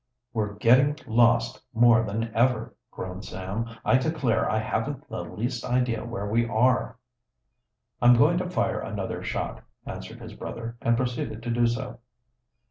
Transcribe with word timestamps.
"We're 0.33 0.53
getting 0.55 0.97
lost 1.05 1.61
more 1.75 2.01
than 2.01 2.31
ever," 2.33 2.73
groaned 2.89 3.23
Sam. 3.23 3.67
"I 3.85 3.97
declare 3.99 4.49
I 4.49 4.57
haven't 4.57 5.07
the 5.09 5.21
least 5.23 5.63
idea 5.63 6.03
where 6.03 6.25
we 6.25 6.43
are." 6.47 6.97
"I'm 8.01 8.15
going 8.17 8.39
to 8.39 8.49
fire 8.49 8.79
another 8.79 9.21
shot," 9.21 9.61
answered 9.85 10.19
his 10.19 10.33
brother, 10.33 10.75
and 10.81 10.97
proceeded 10.97 11.43
to 11.43 11.51
do 11.51 11.67
so. 11.67 11.99